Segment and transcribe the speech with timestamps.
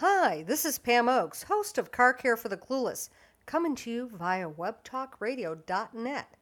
[0.00, 3.08] Hi, this is Pam Oakes, host of Car Care for the Clueless,
[3.46, 6.36] coming to you via webtalkradio.net.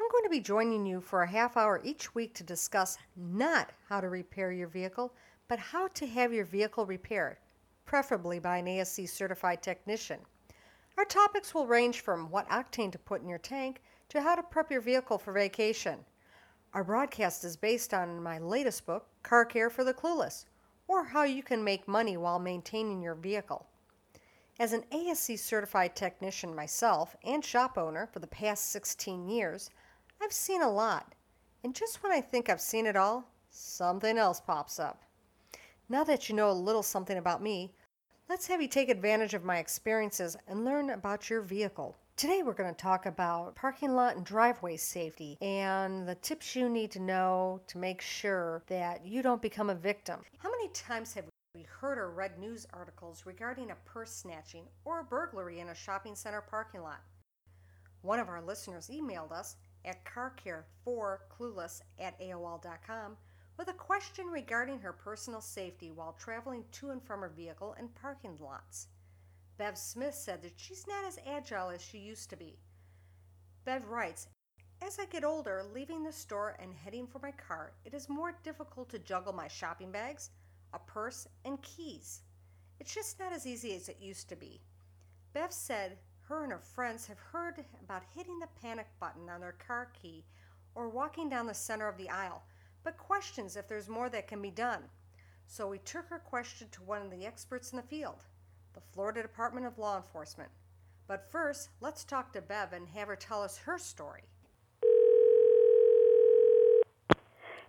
[0.00, 3.70] I'm going to be joining you for a half hour each week to discuss not
[3.88, 5.14] how to repair your vehicle,
[5.46, 7.36] but how to have your vehicle repaired,
[7.86, 10.18] preferably by an ASE certified technician.
[10.98, 14.42] Our topics will range from what octane to put in your tank to how to
[14.42, 16.00] prep your vehicle for vacation.
[16.74, 20.46] Our broadcast is based on my latest book, Car Care for the Clueless
[20.90, 23.64] or how you can make money while maintaining your vehicle.
[24.58, 29.70] As an ASE certified technician myself and shop owner for the past 16 years,
[30.20, 31.14] I've seen a lot.
[31.62, 35.04] And just when I think I've seen it all, something else pops up.
[35.88, 37.72] Now that you know a little something about me,
[38.28, 41.96] let's have you take advantage of my experiences and learn about your vehicle.
[42.20, 46.68] Today, we're going to talk about parking lot and driveway safety and the tips you
[46.68, 50.20] need to know to make sure that you don't become a victim.
[50.36, 55.00] How many times have we heard or read news articles regarding a purse snatching or
[55.00, 57.00] a burglary in a shopping center parking lot?
[58.02, 59.56] One of our listeners emailed us
[59.86, 63.16] at carcare4clueless at AOL.com
[63.56, 67.88] with a question regarding her personal safety while traveling to and from her vehicle in
[67.88, 68.88] parking lots.
[69.60, 72.58] Bev Smith said that she's not as agile as she used to be.
[73.66, 74.26] Bev writes,
[74.80, 78.32] As I get older, leaving the store and heading for my car, it is more
[78.42, 80.30] difficult to juggle my shopping bags,
[80.72, 82.22] a purse, and keys.
[82.78, 84.62] It's just not as easy as it used to be.
[85.34, 89.56] Bev said her and her friends have heard about hitting the panic button on their
[89.66, 90.24] car key
[90.74, 92.44] or walking down the center of the aisle,
[92.82, 94.84] but questions if there's more that can be done.
[95.46, 98.24] So we took her question to one of the experts in the field
[98.74, 100.50] the Florida Department of Law Enforcement.
[101.06, 104.22] But first, let's talk to Bev and have her tell us her story.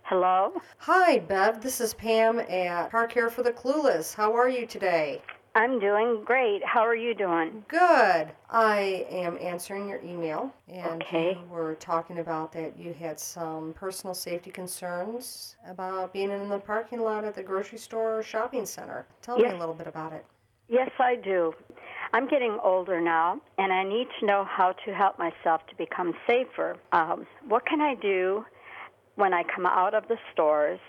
[0.04, 0.52] Hello?
[0.78, 1.60] Hi, Bev.
[1.62, 4.14] This is Pam at Car Care for the Clueless.
[4.14, 5.22] How are you today?
[5.54, 6.64] I'm doing great.
[6.64, 7.64] How are you doing?
[7.68, 8.28] Good.
[8.48, 11.32] I am answering your email, and Okay.
[11.38, 16.58] you were talking about that you had some personal safety concerns about being in the
[16.58, 19.06] parking lot at the grocery store or shopping center.
[19.20, 20.24] Tell me a little bit about it.
[20.68, 21.52] Yes, I do.
[22.12, 26.14] I'm getting older now, and I need to know how to help myself to become
[26.26, 26.76] safer.
[26.92, 28.44] Um, what can I do
[29.16, 30.80] when I come out of the stores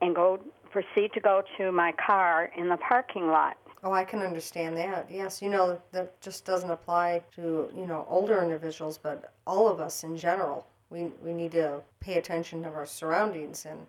[0.00, 0.40] and go
[0.70, 3.56] proceed to go to my car in the parking lot?
[3.84, 5.08] Oh, I can understand that.
[5.10, 9.80] Yes, you know, that just doesn't apply to, you know, older individuals, but all of
[9.80, 10.66] us in general.
[10.88, 13.80] We, we need to pay attention to our surroundings and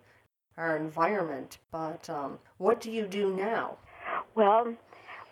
[0.57, 1.59] our environment.
[1.71, 3.77] But um, what do you do now?
[4.35, 4.73] Well,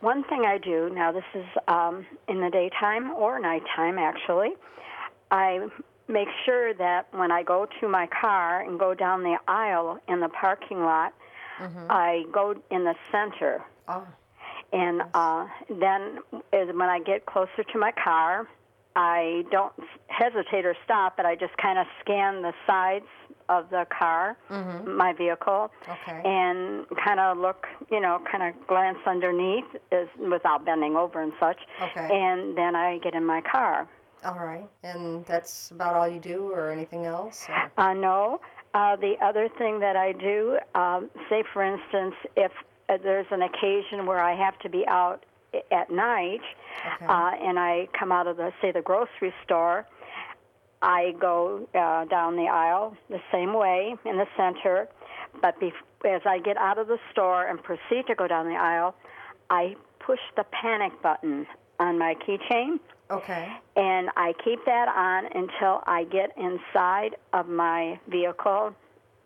[0.02, 4.52] one thing I do now, this is um, in the daytime or nighttime actually,
[5.32, 5.68] I
[6.08, 10.20] make sure that when I go to my car and go down the aisle in
[10.20, 11.14] the parking lot,
[11.90, 13.64] I go in the center.
[13.88, 14.06] Oh,
[14.74, 16.20] And uh, then
[16.52, 18.48] is when I get closer to my car,
[18.96, 19.74] I don't
[20.08, 23.06] hesitate or stop, but I just kind of scan the sides
[23.50, 24.38] of the car,
[24.86, 26.22] my vehicle, okay.
[26.24, 31.34] and kind of look, you know, kind of glance underneath is without bending over and
[31.40, 31.58] such.
[31.82, 32.08] Okay.
[32.12, 33.88] And then I get in my car.
[34.24, 34.70] All right.
[34.84, 37.48] And that's about all you do or anything else?
[37.50, 38.40] Or- Uh, no.
[38.74, 42.52] Uh, the other thing that I do, um, say for instance, if
[42.88, 45.26] uh, there's an occasion where I have to be out
[45.72, 46.42] at night,
[46.96, 47.06] Okay.
[47.06, 49.86] uh, and I come out of the say the grocery store,
[50.82, 54.88] I go uh, down the aisle the same way in the center,
[55.42, 55.72] but bef-
[56.06, 58.96] as I get out of the store and proceed to go down the aisle,
[59.50, 61.46] I push the panic button
[61.80, 62.80] on my keychain
[63.12, 63.48] okay.
[63.76, 68.74] and I keep that on until I get inside of my vehicle.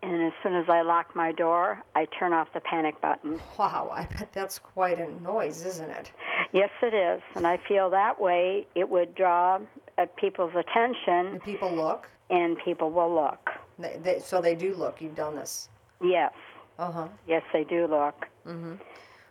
[0.06, 3.40] And as soon as I lock my door, I turn off the panic button.
[3.58, 6.12] Wow, I bet that's quite a noise, isn't it?
[6.54, 7.22] Yes, it is.
[7.34, 9.60] And I feel that way it would draw
[9.98, 12.08] uh, people's attention Do people look?
[12.30, 13.50] and people will look.
[13.80, 15.02] They, they, so they do look.
[15.02, 15.70] You've done this.
[16.04, 16.34] Yes,
[16.78, 17.08] Uh huh.
[17.28, 18.28] yes, they do look.
[18.46, 18.76] Mm-hmm.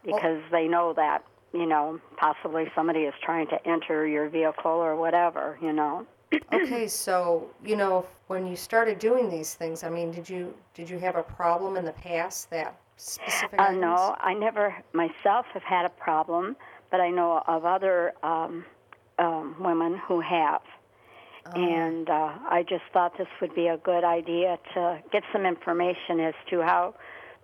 [0.05, 4.97] Because they know that, you know, possibly somebody is trying to enter your vehicle or
[4.97, 6.05] whatever, you know.
[6.53, 10.89] Okay, so you know when you started doing these things, I mean, did you did
[10.89, 13.59] you have a problem in the past that specific?
[13.59, 16.57] Uh, no, I never myself have had a problem,
[16.91, 18.65] but I know of other um,
[19.19, 20.63] um, women who have.
[21.55, 26.19] And uh, I just thought this would be a good idea to get some information
[26.21, 26.95] as to how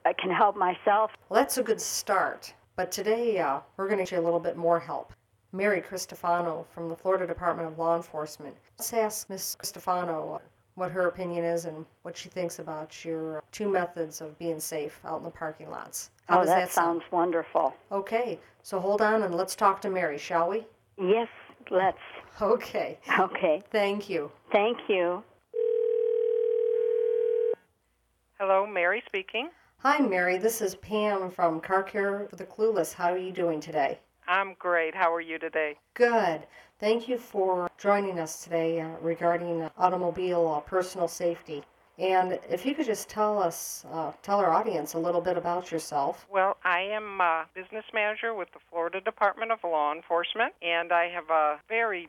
[0.07, 1.11] I can help myself.
[1.29, 2.55] Well, that's a good start.
[2.77, 5.13] But today uh, we're going to get you a little bit more help.
[5.52, 8.55] Mary Cristofano from the Florida Department of Law Enforcement.
[8.79, 10.41] Let's ask Miss Cristofano,
[10.76, 15.00] what her opinion is and what she thinks about your two methods of being safe
[15.05, 16.11] out in the parking lots.
[16.29, 17.02] How oh, does that, that sound?
[17.02, 17.75] sounds wonderful.
[17.91, 20.64] Okay, so hold on and let's talk to Mary, shall we?
[20.97, 21.29] Yes,
[21.70, 21.99] let's.
[22.41, 23.62] Okay, Okay.
[23.70, 24.31] thank you.
[24.53, 25.23] Thank you.
[28.38, 29.50] Hello, Mary speaking.
[29.79, 30.38] Hi, Mary.
[30.38, 32.94] This is Pam from Car Care for the Clueless.
[32.94, 33.99] How are you doing today?
[34.31, 34.94] I'm great.
[34.94, 35.77] How are you today?
[35.94, 36.47] Good.
[36.79, 41.65] Thank you for joining us today uh, regarding automobile uh, personal safety.
[41.99, 45.73] And if you could just tell us, uh, tell our audience a little bit about
[45.73, 46.29] yourself.
[46.31, 51.09] Well, I am a business manager with the Florida Department of Law Enforcement, and I
[51.09, 52.09] have a very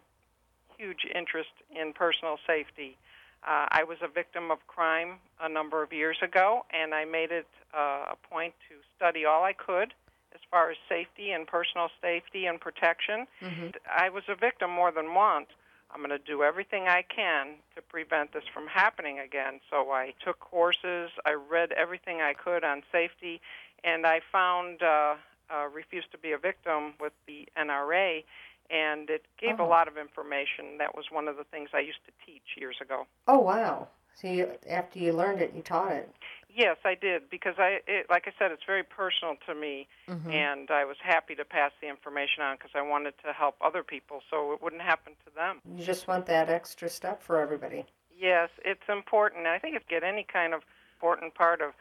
[0.78, 2.98] huge interest in personal safety.
[3.42, 7.32] Uh, I was a victim of crime a number of years ago, and I made
[7.32, 9.96] it uh, a point to study all I could
[10.52, 13.26] far as safety and personal safety and protection.
[13.42, 13.76] Mhm.
[13.90, 15.48] I was a victim more than once.
[15.94, 19.60] I'm going to do everything I can to prevent this from happening again.
[19.70, 23.42] So I took courses, I read everything I could on safety,
[23.84, 25.16] and I found uh,
[25.50, 28.24] uh, Refuse to be a Victim with the NRA,
[28.70, 29.66] and it gave Oh.
[29.66, 30.78] a lot of information.
[30.78, 33.06] That was one of the things I used to teach years ago.
[33.28, 33.90] Oh, wow.
[34.14, 36.10] So you, after you learned it, you taught it.
[36.54, 40.32] Yes, I did because I, it, like I said, it's very personal to me, Mhm.
[40.32, 43.84] and I was happy to pass the information on because I wanted to help other
[43.84, 45.62] people so it wouldn't happen to them.
[45.66, 47.86] You just want that extra step for everybody.
[48.18, 49.48] Yes, it's important.
[49.48, 50.64] I think it's get any kind of
[50.96, 51.74] important part of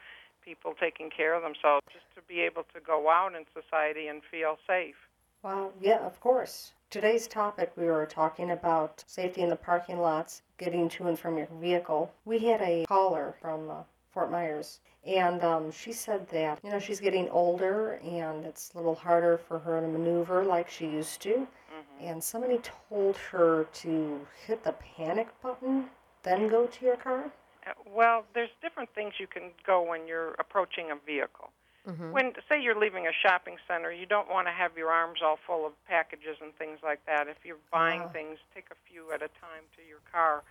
[0.43, 4.23] people taking care of themselves just to be able to go out in society and
[4.23, 4.95] feel safe.
[5.43, 6.73] Well, yeah, of course.
[6.89, 11.37] Today's topic, we were talking about safety in the parking lots, getting to and from
[11.37, 12.11] your vehicle.
[12.25, 16.79] We had a caller from uh, Fort Myers, and um, she said that, you know,
[16.79, 21.21] she's getting older and it's a little harder for her to maneuver like she used
[21.21, 21.33] to.
[21.69, 22.59] hmm And somebody
[22.89, 25.85] told her to hit the panic button,
[26.23, 27.31] then go to your car.
[27.65, 31.49] Uh, Well, there's different things you can go when you're approaching a vehicle.
[31.87, 32.11] Mm-hmm.
[32.11, 35.39] When say you're leaving a shopping center, you don't want to have your arms all
[35.47, 37.27] full of packages and things like that.
[37.27, 38.09] If you're buying Ah.
[38.09, 40.43] things, take a few at a time to your car,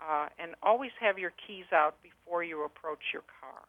[0.00, 3.62] uh, and always have your keys out before you approach your car.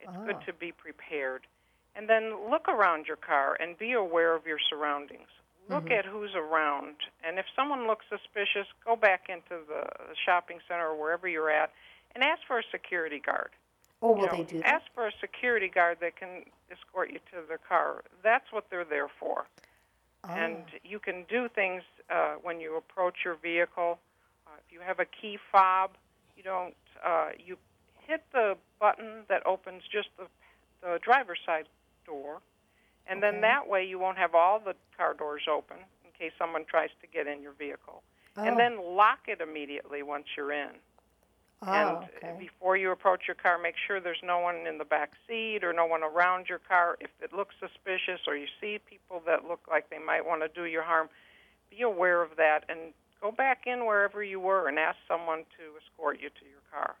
[0.00, 0.24] It's Ah.
[0.26, 1.46] good to be prepared,
[1.94, 5.28] and then look around your car and be aware of your surroundings.
[5.68, 5.98] Look Mhm.
[5.98, 10.96] at who's around, and if someone looks suspicious, go back into the shopping center or
[10.96, 11.72] wherever you're at,
[12.14, 13.52] and ask for a security guard
[14.02, 14.66] Oh, you will know, they do that?
[14.66, 18.02] ask for a security guard that can escort you to the car.
[18.22, 19.46] That's what they're there for.
[20.24, 20.34] Ah.
[20.34, 23.98] And you can do things uh, when you approach your vehicle.
[24.72, 25.92] You have a key fob,
[26.36, 26.74] you don't.
[27.04, 27.58] Uh, you
[28.06, 30.26] hit the button that opens just the
[30.82, 31.68] the driver's side
[32.06, 32.40] door,
[33.06, 33.30] and Okay.
[33.30, 36.90] then that way you won't have all the car doors open in case someone tries
[37.02, 38.02] to get in your vehicle.
[38.36, 38.42] oh.
[38.44, 40.70] And then lock it immediately once you're in.
[41.62, 42.36] oh, And okay.
[42.38, 45.72] before you approach your car, make sure there's no one in the back seat or
[45.72, 46.96] no one around your car.
[47.00, 50.48] If it looks suspicious or you see people that look like they might want to
[50.48, 51.08] do you harm,
[51.70, 52.92] be aware of that and
[53.22, 56.96] go back in wherever you were and ask someone to escort you to your car.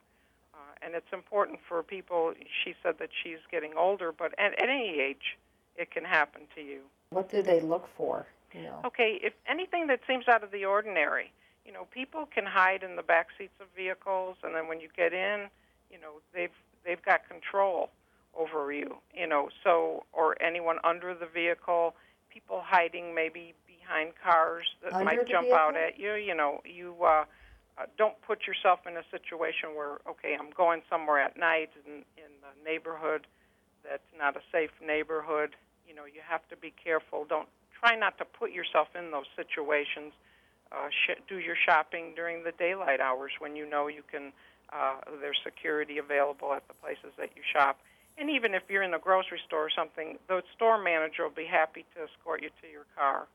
[0.54, 2.32] Uh, and it's important for people.
[2.64, 5.36] She said that she's getting older, but at, at any age,
[5.76, 6.80] it can happen to you.
[7.10, 8.26] What do they look for?
[8.54, 8.80] You know.
[8.84, 11.32] Okay, if anything that seems out of the ordinary,
[11.64, 14.88] you know, people can hide in the back seats of vehicles, and then when you
[14.94, 15.48] get in,
[15.90, 16.50] you know, they've
[16.84, 17.88] they've got control
[18.36, 19.48] over you, you know.
[19.64, 21.94] So, or anyone under the vehicle,
[22.30, 26.14] people hiding maybe behind cars that Under might jump out at you.
[26.14, 27.24] You know, you uh,
[27.78, 32.04] uh, don't put yourself in a situation where, okay, I'm going somewhere at night in
[32.16, 33.26] in a neighborhood
[33.82, 35.56] that's not a safe neighborhood.
[35.88, 37.26] You know, you have to be careful.
[37.28, 40.12] Don't try not to put yourself in those situations.
[40.70, 44.32] Uh, sh- do your shopping during the daylight hours when you know you can.
[44.72, 47.78] Uh, there's security available at the places that you shop.
[48.16, 51.44] And even if you're in a grocery store or something, the store manager will be
[51.44, 53.26] happy to escort you to your car.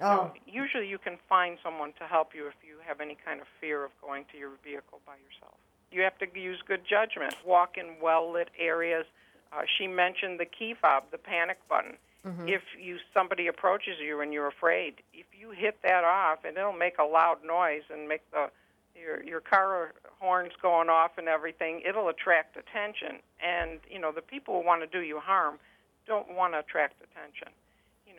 [0.00, 3.46] Oh, usually you can find someone to help you if you have any kind of
[3.60, 5.54] fear of going to your vehicle by yourself.
[5.92, 7.36] You have to use good judgment.
[7.44, 9.06] Walk in well lit areas.
[9.52, 11.96] Uh, she mentioned the key fob, the panic button.
[12.26, 12.48] mhm.
[12.48, 16.72] If you somebody approaches you and you're afraid, if you hit that off, and it'll
[16.72, 18.50] make a loud noise and make the
[18.96, 23.20] your your car horns going off and everything, it'll attract attention.
[23.40, 25.60] And you know the people who want to do you harm
[26.06, 27.48] don't want to attract attention.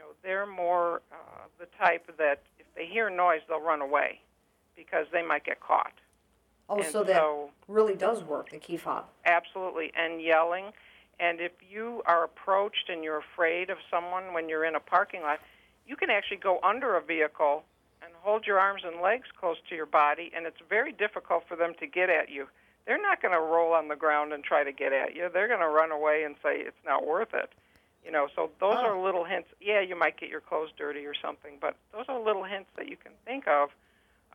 [0.06, 4.22] Know they're more uh, the type that if they hear noise, they'll run away
[4.76, 5.94] because they might get caught.
[6.70, 9.06] oh, and so that so really does work, the key fob.
[9.26, 10.72] absolutely and yelling
[11.18, 15.22] and if you are approached and you're afraid of someone when you're in a parking
[15.22, 15.40] lot
[15.88, 17.64] you can actually go under a vehicle
[18.02, 21.56] and hold your arms and legs close to your body, and it's very difficult for
[21.56, 22.48] them to get at you.
[22.86, 25.30] They're not going to roll on the ground and try to get at you.
[25.34, 27.52] They're going to run away and say it's not worth it.
[28.06, 28.86] You know, so those Oh.
[28.86, 29.50] are little hints.
[29.60, 32.88] Yeah, you might get your clothes dirty or something, but those are little hints that
[32.88, 33.72] you can think of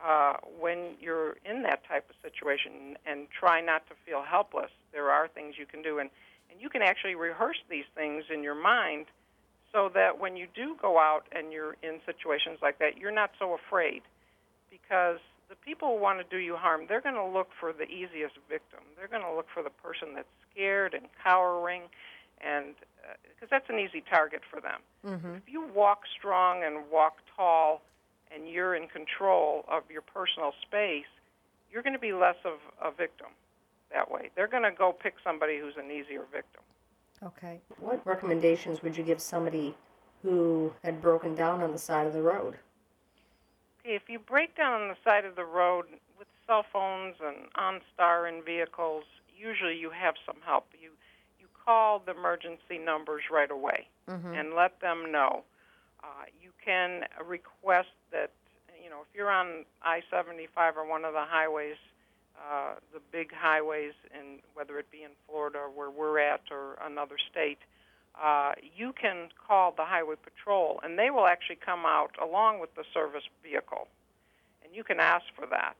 [0.03, 4.71] uh, when you're in that type of situation and try not to feel helpless.
[4.93, 6.11] There are things you can do, and,
[6.50, 9.07] and you can actually rehearse these things in your mind
[9.73, 13.31] so that when you do go out and you're in situations like that, you're not
[13.39, 14.03] so afraid.
[14.69, 17.85] Because the people who want to do you harm, they're going to look for the
[17.85, 18.81] easiest victim.
[18.97, 21.83] They're going to look for the person that's scared and cowering,
[22.40, 22.75] and
[23.35, 24.80] because that's an easy target for them.
[25.06, 25.35] Mm-hmm.
[25.35, 27.82] If you walk strong and walk tall
[28.35, 31.11] and you're in control of your personal space,
[31.73, 33.28] you're going to be less of a victim
[33.92, 34.30] that way.
[34.37, 36.62] They're going to go pick somebody who's an easier victim.
[37.23, 37.61] Okay.
[37.78, 39.75] What recommendations would you give somebody
[40.23, 42.56] who had broken down on the side of the road?
[43.80, 45.87] Okay, if you break down on the side of the road
[46.18, 49.04] with cell phones and OnStar in vehicles,
[49.37, 50.66] usually you have some help.
[50.80, 50.90] You
[51.71, 54.35] call the emergency numbers right away Mm-hmm.
[54.35, 55.45] and let them know.
[56.03, 58.33] Uh, you can request that,
[58.83, 61.77] you know, if you're on I-75 or one of the highways,
[62.37, 67.15] uh, the big highways, in whether it be in Florida where we're at or another
[67.31, 67.59] state,
[68.21, 72.75] uh, you can call the highway patrol, and they will actually come out along with
[72.75, 73.87] the service vehicle,
[74.65, 75.77] and you can ask for that.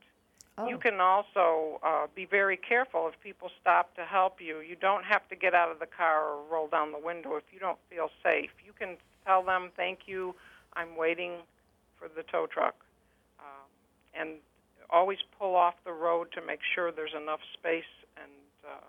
[0.57, 0.67] Oh.
[0.67, 4.59] You can also uh, be very careful if people stop to help you.
[4.59, 7.43] You don't have to get out of the car or roll down the window if
[7.53, 8.51] you don't feel safe.
[8.65, 10.35] You can tell them, "Thank you,
[10.73, 11.43] I'm waiting
[11.97, 12.75] for the tow truck,"
[13.39, 13.69] um,
[14.13, 14.39] and
[14.89, 17.93] always pull off the road to make sure there's enough space.
[18.17, 18.31] And
[18.67, 18.85] uh,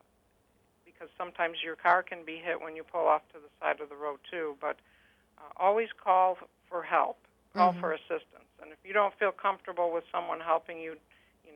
[0.85, 3.89] because sometimes your car can be hit when you pull off to the side of
[3.89, 4.77] the road too, but
[5.39, 6.39] uh, always call
[6.69, 7.19] for help,
[7.55, 7.81] call Mhm.
[7.81, 8.51] for assistance.
[8.61, 10.97] And if you don't feel comfortable with someone helping you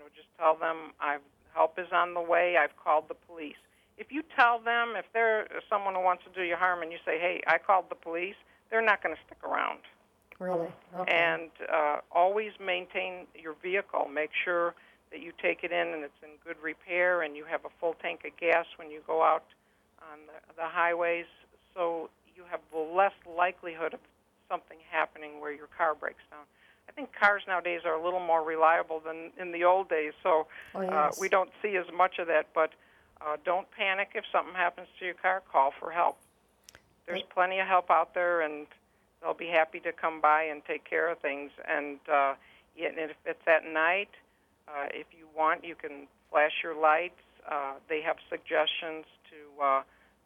[0.06, 1.20] know, just tell them I've
[1.54, 2.56] help is on the way.
[2.56, 3.56] I've called the police.
[3.96, 6.98] If you tell them if they're someone who wants to do you harm and you
[7.04, 8.36] say, "Hey, I called the police,"
[8.70, 9.80] they're not going to stick around.
[10.38, 10.68] Really?
[10.94, 11.12] Okay.
[11.12, 14.06] And uh, always maintain your vehicle.
[14.12, 14.75] Make sure
[15.10, 17.94] that you take it in and it's in good repair, and you have a full
[17.94, 19.44] tank of gas when you go out
[20.12, 21.26] on the, the highways,
[21.75, 22.60] so you have
[22.94, 24.00] less likelihood of
[24.48, 26.44] something happening where your car breaks down.
[26.88, 30.47] I think cars nowadays are a little more reliable than in the old days, so
[30.75, 32.49] oh, uh, we don't see as much of that.
[32.55, 32.73] But
[33.21, 35.43] uh, don't panic if something happens to your car.
[35.50, 36.19] Call for help.
[37.07, 38.66] There's plenty of help out there, and
[39.21, 41.52] they'll be happy to come by and take care of things.
[41.69, 42.35] And, uh,
[42.76, 44.11] and if it's at night,
[44.69, 47.21] uh, if you want, you can flash your lights.
[47.49, 49.83] Uh, they have suggestions to uh,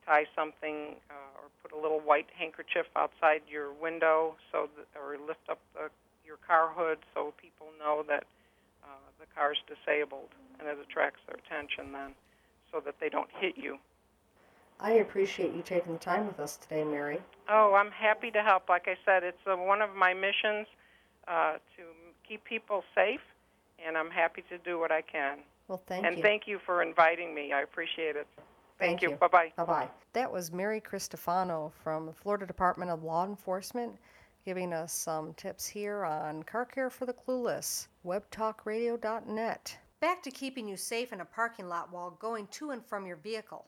[0.06, 5.18] tie something uh, or put a little white handkerchief outside your window, so that, or
[5.26, 5.90] lift up the,
[6.30, 8.22] your car hood so people know that
[8.84, 8.86] uh,
[9.18, 10.28] the car's disabled,
[10.60, 12.14] and it attracts their attention then,
[12.70, 13.78] so that they don't hit you.
[14.78, 17.18] I appreciate you taking the time with us today, Mary.
[17.50, 18.68] Oh, I'm happy to help.
[18.68, 20.68] Like I said, it's uh, one of my missions
[21.26, 21.82] uh, to
[22.26, 23.20] keep people safe,
[23.84, 25.38] and I'm happy to do what I can.
[25.66, 26.22] Well, thank and you.
[26.22, 27.52] And thank you for inviting me.
[27.52, 28.28] I appreciate it.
[28.78, 29.10] Thank Thank, you.
[29.10, 29.16] you.
[29.16, 29.52] Bye bye.
[29.56, 29.88] Bye bye.
[30.14, 33.92] That was Mary Cristofano from the Florida Department of Law Enforcement
[34.44, 37.88] giving us some tips here on car care for the clueless.
[38.06, 39.78] WebTalkRadio.net.
[40.00, 43.16] Back to keeping you safe in a parking lot while going to and from your
[43.16, 43.66] vehicle.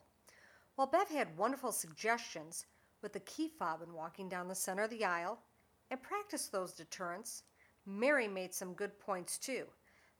[0.75, 2.65] While Bev had wonderful suggestions
[3.03, 5.39] with the key fob and walking down the center of the aisle
[5.91, 7.43] and practice those deterrents,
[7.85, 9.65] Mary made some good points too,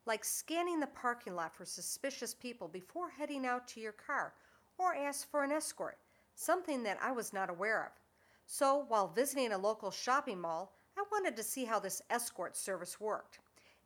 [0.06, 4.34] like scanning the parking lot for suspicious people before heading out to your car
[4.78, 5.98] or ask for an escort,
[6.36, 8.03] something that I was not aware of.
[8.46, 13.00] So, while visiting a local shopping mall, I wanted to see how this escort service
[13.00, 13.40] worked.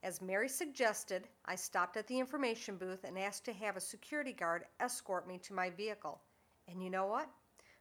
[0.03, 4.33] As Mary suggested, I stopped at the information booth and asked to have a security
[4.33, 6.21] guard escort me to my vehicle.
[6.67, 7.29] And you know what?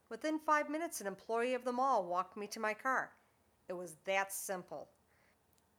[0.09, 3.13] Within five minutes, an employee of the mall walked me to my car.
[3.69, 4.89] It was that simple.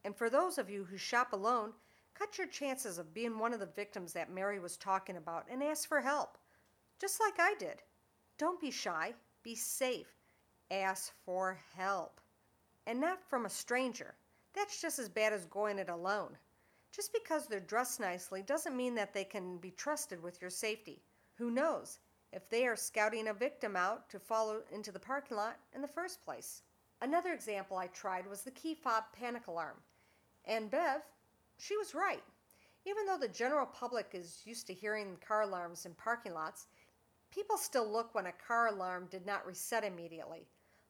[0.04, 1.74] And for those of you who shop alone,
[2.14, 5.64] cut your chances of being one of the victims that Mary was talking about and
[5.64, 6.38] ask for help.
[7.00, 7.84] Just like I did.
[8.38, 10.17] Don't be shy, be safe.
[10.72, 12.20] Ask for help.
[12.86, 14.16] And not from a stranger.
[14.54, 16.38] That's just as bad as going it alone.
[16.92, 21.02] Just because they're dressed nicely doesn't mean that they can be trusted with your safety.
[21.36, 22.00] Who knows
[22.34, 25.88] if they are scouting a victim out to follow into the parking lot in the
[25.88, 26.64] first place?
[27.02, 29.78] Another example I tried was the key fob panic alarm.
[30.46, 31.02] And Bev,
[31.58, 32.24] she was right.
[32.86, 36.68] Even though the general public is used to hearing car alarms in parking lots,
[37.30, 40.48] people still look when a car alarm did not reset immediately,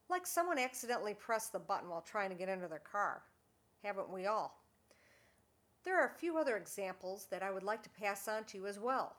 [0.09, 3.23] like someone accidentally pressed the button while trying to get into their car.
[3.83, 4.63] Haven't we all?
[5.83, 8.67] There are a few other examples that I would like to pass on to you
[8.67, 9.15] as well.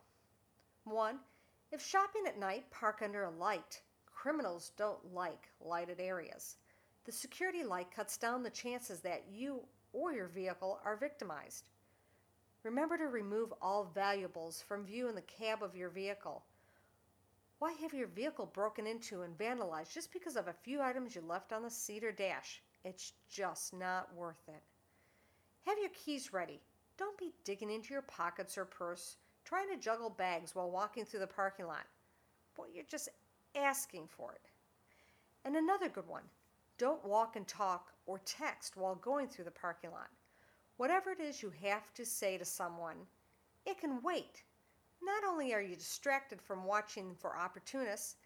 [0.84, 1.18] One,
[1.70, 3.80] if shopping at night, park under a light.
[4.06, 6.56] Criminals don't like lighted areas.
[7.04, 9.60] The security light cuts down the chances that you
[9.92, 11.68] or your vehicle are victimized.
[12.64, 16.42] Remember to remove all valuables from view in the cab of your vehicle.
[17.58, 21.22] Why have your vehicle broken into and vandalized just because of a few items you
[21.22, 22.62] left on the seat or dash?
[22.84, 24.62] It's just not worth it.
[25.66, 26.60] Have your keys ready.
[26.96, 31.20] Don't be digging into your pockets or purse, trying to juggle bags while walking through
[31.20, 31.84] the parking lot.
[32.56, 33.08] Boy, you're just
[33.56, 34.50] asking for it.
[35.44, 36.24] And another good one
[36.78, 40.08] don't walk and talk or text while going through the parking lot.
[40.76, 42.96] Whatever it is you have to say to someone,
[43.66, 44.44] it can wait.
[45.02, 48.16] Not only are you distracted from watching for opportunists,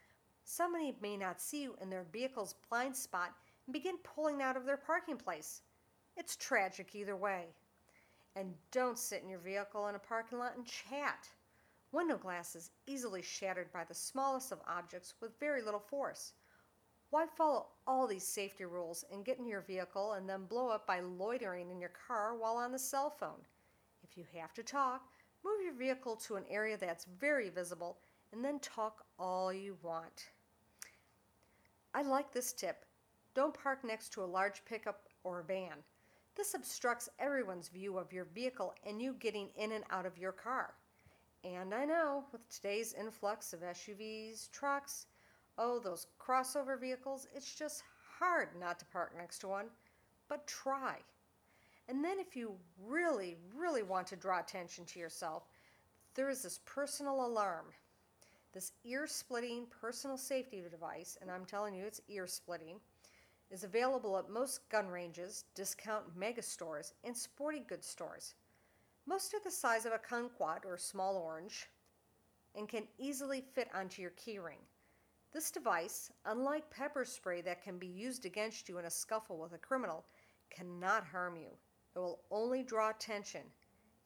[0.44, 3.34] somebody may not see you in their vehicle's blind spot
[3.66, 5.62] and begin pulling out of their parking place.
[6.16, 7.46] It's tragic either way.
[8.34, 11.28] And don't sit in your vehicle in a parking lot and chat.
[11.92, 16.32] Window glass is easily shattered by the smallest of objects with very little force.
[17.10, 20.86] Why follow all these safety rules and get in your vehicle and then blow up
[20.86, 23.44] by loitering in your car while on the cell phone?
[24.02, 25.02] If you have to talk,
[25.44, 27.98] move your vehicle to an area that's very visible
[28.32, 30.30] and then talk all you want.
[31.94, 32.84] I like this tip.
[33.34, 35.82] Don't park next to a large pickup or van.
[36.34, 40.32] This obstructs everyone's view of your vehicle and you getting in and out of your
[40.32, 40.74] car.
[41.44, 45.06] And I know with today's influx of SUVs, trucks,
[45.58, 47.82] Oh, those crossover vehicles, it's just
[48.18, 49.66] hard not to park next to one,
[50.28, 50.96] but try.
[51.88, 55.48] And then, if you really, really want to draw attention to yourself,
[56.14, 57.66] there is this personal alarm,
[58.52, 62.80] this ear splitting personal safety device, and I'm telling you, it's ear splitting,
[63.50, 68.34] is available at most gun ranges, discount mega stores, and sporting goods stores.
[69.06, 71.68] Most are the size of a kumquat or small orange
[72.54, 74.60] and can easily fit onto your keyring.
[75.32, 79.54] This device, unlike pepper spray that can be used against you in a scuffle with
[79.54, 80.04] a criminal,
[80.50, 81.48] cannot harm you.
[81.94, 83.42] It will only draw attention.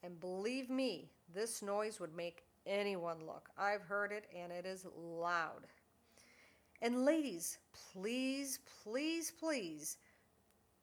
[0.03, 3.49] And believe me, this noise would make anyone look.
[3.57, 5.67] I've heard it and it is loud.
[6.81, 7.57] And ladies,
[7.93, 9.97] please, please, please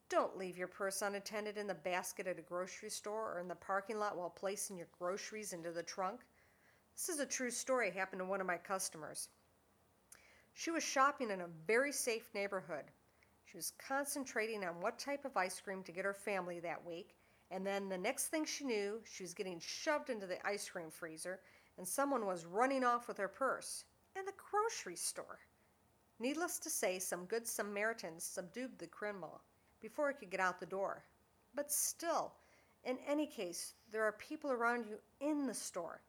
[0.09, 3.55] don't leave your purse unattended in the basket at a grocery store or in the
[3.55, 6.21] parking lot while placing your groceries into the trunk.
[6.97, 9.29] This is a true story happened to one of my customers.
[10.53, 12.85] She was shopping in a very safe neighborhood.
[13.55, 17.15] She was concentrating on what type of ice cream to get her family that week,
[17.53, 20.91] and then the next thing she knew, she was getting shoved into the ice cream
[20.91, 21.39] freezer,
[21.79, 23.85] and someone was running off with her purse.
[24.17, 25.39] In the grocery store.
[26.19, 29.41] Needless to say, some good Samaritans subdued the criminal
[29.81, 31.05] before he could get out the door.
[31.55, 32.35] But still,
[32.83, 36.01] in any case, there are people around you in the store.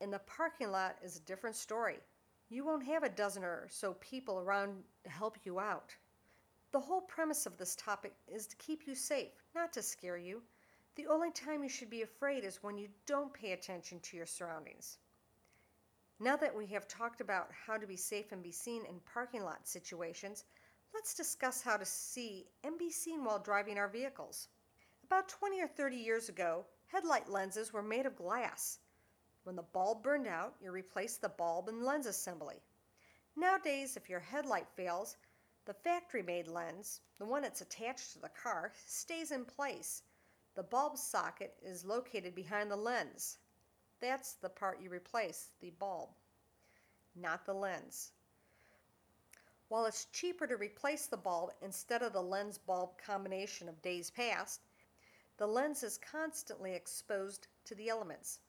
[0.00, 2.00] In the parking lot is a different story
[2.50, 5.94] you won't have a dozen or so people around to help you out.
[6.74, 10.42] The whole premise of this topic is to keep you safe, not to scare you.
[10.96, 14.26] The only time you should be afraid is when you don't pay attention to your
[14.26, 14.98] surroundings.
[16.18, 19.44] Now that we have talked about how to be safe and be seen in parking
[19.44, 20.46] lot situations,
[20.92, 24.48] let's discuss how to see and be seen while driving our vehicles.
[25.04, 28.80] About 20 or 30 years ago, headlight lenses were made of glass.
[29.44, 32.56] When the bulb burned out, you replaced the bulb and lens assembly.
[33.36, 35.16] Nowadays, if your headlight fails,
[35.66, 40.02] the factory made lens, the one that's attached to the car, stays in place.
[40.54, 43.38] The bulb socket is located behind the lens.
[44.00, 46.10] That's the part you replace, the bulb,
[47.16, 48.12] not the lens.
[49.68, 54.10] While it's cheaper to replace the bulb instead of the lens bulb combination of days
[54.10, 54.60] past,
[55.38, 58.40] the lens is constantly exposed to the elements.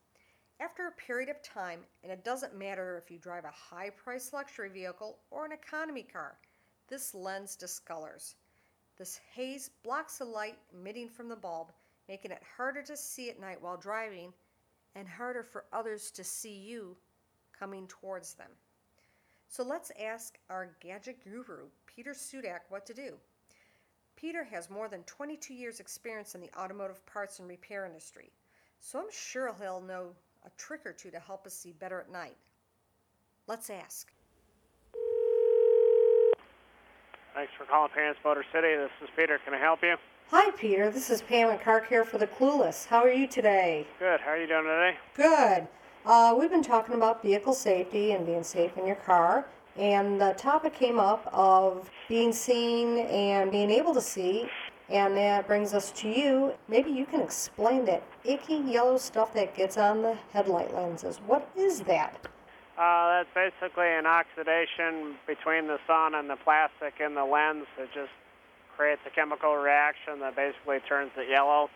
[0.59, 4.33] After a period of time, and it doesn't matter if you drive a high priced
[4.33, 6.37] luxury vehicle or an economy car,
[6.87, 8.35] this lens discolors.
[8.97, 11.71] This haze blocks the light emitting from the bulb,
[12.07, 14.33] making it harder to see at night while driving
[14.95, 16.95] and harder for others to see you
[17.57, 18.49] coming towards them.
[19.47, 23.15] So let's ask our gadget guru, Peter Sudak, what to do.
[24.15, 28.31] Peter has more than 22 years' experience in the automotive parts and repair industry,
[28.79, 30.11] so I'm sure he'll know
[30.45, 32.37] a trick or two to help us see better at night?
[33.47, 34.11] Let's ask.
[37.35, 38.77] Thanks for calling Parents Motor City.
[38.77, 39.37] This is Peter.
[39.43, 39.97] Can I help you?
[40.31, 40.89] Hi, Peter.
[40.89, 42.87] This is Pam and Car Care for the Clueless.
[42.87, 43.85] How are you today?
[43.99, 44.21] Good.
[44.21, 44.95] How are you doing today?
[45.15, 45.67] Good.
[46.05, 50.31] Uh, we've been talking about vehicle safety and being safe in your car, and the
[50.37, 54.49] topic came up of being seen and being able to see
[54.89, 56.53] And that brings us to you.
[56.69, 61.19] Maybe you can explain that icky yellow stuff that gets on the headlight lenses.
[61.25, 62.27] What is that?
[62.77, 67.65] Uh, that's basically an oxidation between the sun and the plastic in the lens.
[67.77, 68.11] It just
[68.75, 71.69] creates a chemical reaction that basically turns it yellow.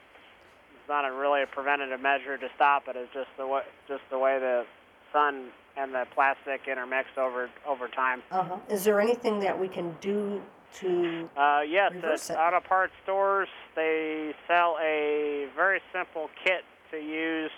[0.75, 2.97] It's not a really a preventative measure to stop it.
[2.97, 4.65] It's just the way, just the way the
[5.13, 8.21] sun and the plastic intermix over over time.
[8.31, 8.57] Uh-huh.
[8.69, 10.41] Is there anything that we can do
[10.81, 12.39] to Uh, yes, Reverse at it.
[12.39, 17.51] auto parts stores, they sell a very simple kit to use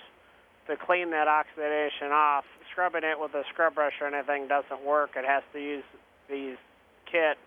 [0.68, 2.46] to clean that oxidation off.
[2.72, 5.12] Scrubbing it with a scrub brush or anything doesn't work.
[5.16, 5.84] It has to use
[6.30, 6.56] these
[7.12, 7.38] kit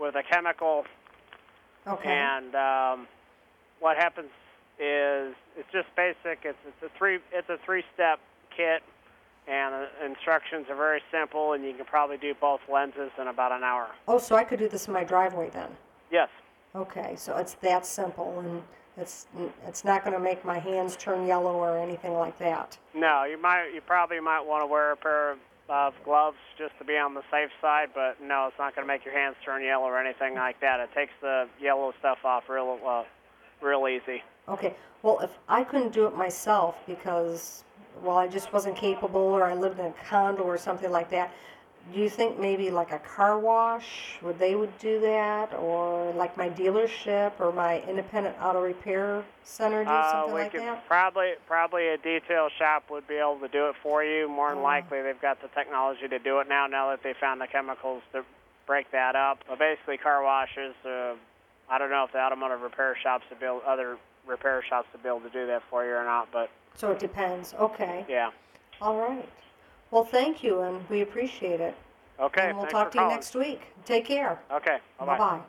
[0.00, 0.84] with a chemical,
[1.86, 2.10] Okay.
[2.10, 3.06] and um,
[3.80, 4.30] what happens
[4.78, 6.40] is it's just basic.
[6.44, 8.18] It's it's a three it's a three step
[8.56, 8.82] kit,
[9.46, 13.52] and the instructions are very simple, and you can probably do both lenses in about
[13.52, 13.88] an hour.
[14.08, 15.70] oh, so I could do this in my driveway then.
[16.10, 16.28] Yes.
[16.74, 18.62] Okay, so it's that simple and
[19.00, 19.26] it's
[19.66, 22.78] it's not going to make my hands turn yellow or anything like that.
[22.94, 23.70] No, you might.
[23.74, 27.14] You probably might want to wear a pair of, of gloves just to be on
[27.14, 27.88] the safe side.
[27.94, 30.80] But no, it's not going to make your hands turn yellow or anything like that.
[30.80, 33.04] It takes the yellow stuff off real, uh,
[33.60, 34.22] real easy.
[34.48, 34.74] Okay.
[35.02, 37.64] Well, if I couldn't do it myself because
[38.02, 41.32] well, I just wasn't capable or I lived in a condo or something like that,
[41.92, 46.36] do you think maybe like a car wash would they would do that or like
[46.36, 50.86] my dealership or my independent auto repair center do Uh, something we like could that?
[50.86, 54.28] probably probably a detail shop would be able to do it for you.
[54.28, 54.62] More than Oh.
[54.62, 56.66] likely, they've got the technology to do it now.
[56.66, 58.24] Now that they found the chemicals to
[58.66, 59.38] break that up.
[59.48, 60.74] But basically, car washes.
[60.84, 61.14] Uh,
[61.70, 63.96] I don't know if the automotive repair shops would be able, other
[64.26, 66.28] repair shops would be able to do that for you or not.
[66.32, 67.54] But So it depends.
[67.54, 68.04] Okay.
[68.08, 68.30] yeah.
[68.80, 69.28] All right.
[69.90, 71.76] Well, thank you and we appreciate it.
[72.20, 72.48] Okay.
[72.48, 73.62] and we'll talk for to you next week.
[73.84, 74.40] Take care.
[74.52, 74.78] Okay.
[74.98, 75.18] Bye Bye-bye.
[75.18, 75.40] bye.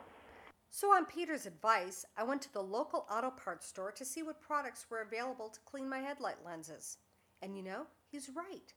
[0.70, 4.40] So, on Peter's advice, I went to the local auto parts store to see what
[4.40, 6.98] products were available to clean my headlight lenses.
[7.42, 8.72] And you know, he's right.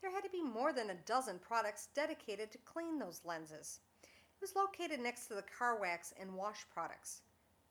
[0.00, 3.80] There had to be more than a dozen products dedicated to clean those lenses.
[4.02, 7.22] It was located next to the car wax and wash products.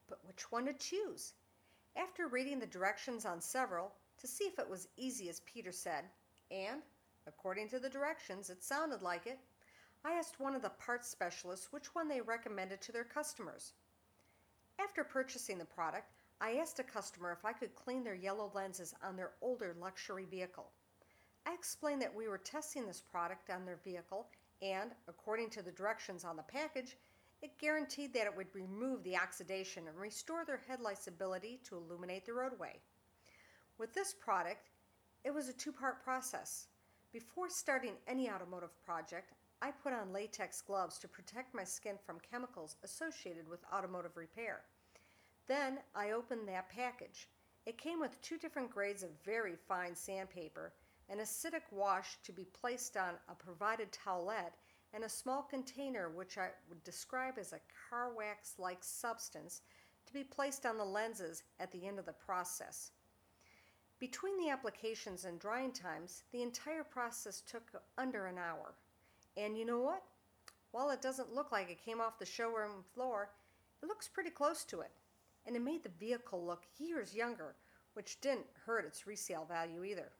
[0.09, 1.33] But which one to choose?
[1.95, 6.05] After reading the directions on several to see if it was easy as Peter said,
[6.51, 6.81] and
[7.27, 9.39] according to the directions, it sounded like it,
[10.05, 13.73] I asked one of the parts specialists which one they recommended to their customers.
[14.79, 18.93] After purchasing the product, I asked a customer if I could clean their yellow lenses
[19.03, 20.71] on their older luxury vehicle.
[21.45, 24.27] I explained that we were testing this product on their vehicle
[24.61, 26.97] and, according to the directions on the package,
[27.41, 32.25] it guaranteed that it would remove the oxidation and restore their headlights' ability to illuminate
[32.25, 32.79] the roadway.
[33.77, 34.69] With this product,
[35.23, 36.67] it was a two part process.
[37.17, 42.19] Before starting any automotive project, I put on latex gloves to protect my skin from
[42.19, 44.61] chemicals associated with automotive repair.
[45.47, 47.27] Then I opened that package.
[47.65, 50.73] It came with two different grades of very fine sandpaper,
[51.09, 54.53] an acidic wash to be placed on a provided towelette,
[54.93, 59.63] and a small container which I would describe as a car wax like substance
[60.05, 62.91] to be placed on the lenses at the end of the process.
[63.99, 68.75] Between the applications and drying times, the entire process took under an hour.
[69.35, 70.03] And you know what?
[70.71, 73.31] While it doesn't look like it came off the showroom floor,
[73.81, 74.91] it looks pretty close to it.
[75.47, 77.55] And it made the vehicle look years younger,
[77.95, 80.11] which didn't hurt its resale value either.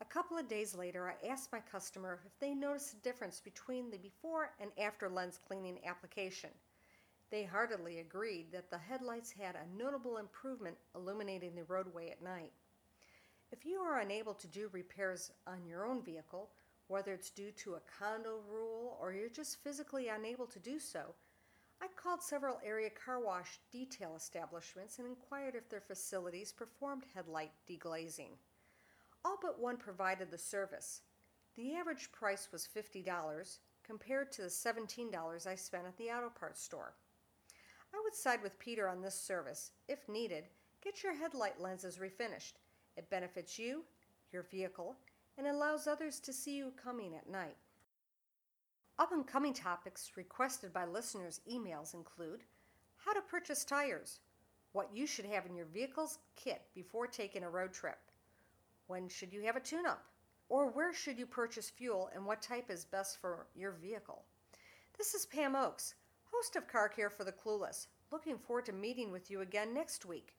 [0.00, 3.88] A couple of days later, I asked my customer if they noticed a difference between
[3.88, 6.50] the before and after lens cleaning application.
[7.30, 12.52] They heartily agreed that the headlights had a notable improvement illuminating the roadway at night.
[13.56, 16.50] If you are unable to do repairs on your own vehicle,
[16.88, 21.14] whether it's due to a condo rule or you're just physically unable to do so,
[21.80, 27.52] I called several area car wash detail establishments and inquired if their facilities performed headlight
[27.66, 28.36] deglazing.
[29.24, 31.00] All but one provided the service.
[31.56, 36.62] The average price was $50 compared to the $17 I spent at the auto parts
[36.62, 36.92] store.
[37.94, 39.70] I would side with Peter on this service.
[39.88, 40.44] If needed,
[40.84, 42.52] get your headlight lenses refinished.
[42.96, 43.84] It benefits you,
[44.32, 44.96] your vehicle,
[45.38, 47.56] and allows others to see you coming at night.
[48.98, 52.44] Up and coming topics requested by listeners' emails include
[52.96, 54.20] how to purchase tires,
[54.72, 57.98] what you should have in your vehicle's kit before taking a road trip,
[58.86, 60.04] when should you have a tune up,
[60.48, 64.24] or where should you purchase fuel and what type is best for your vehicle.
[64.96, 65.94] This is Pam Oakes,
[66.32, 67.88] host of Car Care for the Clueless.
[68.10, 70.34] Looking forward to meeting with you again next week.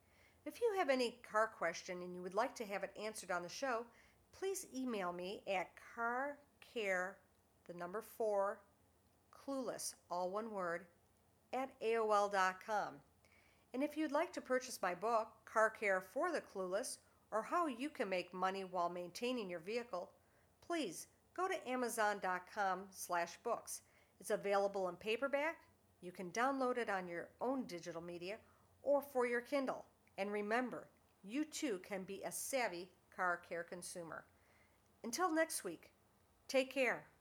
[0.47, 3.43] If you have any car question and you would like to have it answered on
[3.43, 3.86] the show,
[4.31, 7.15] please email me at carcare,
[7.67, 8.62] the number four,
[9.29, 10.86] clueless, all one word,
[11.51, 12.93] at AOL.com.
[13.73, 16.99] And if you'd like to purchase my book, Car Care for the Clueless,
[17.31, 20.12] or how you can make money while maintaining your vehicle,
[20.65, 23.81] please go to amazon.com slash books.
[24.21, 25.57] It's available in paperback.
[26.01, 28.38] You can download it on your own digital media
[28.81, 29.83] or for your Kindle.
[30.17, 30.88] And remember,
[31.23, 34.25] you too can be a savvy car care consumer.
[35.03, 35.91] Until next week,
[36.47, 37.08] take care.